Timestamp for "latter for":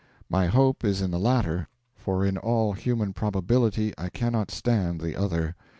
1.19-2.25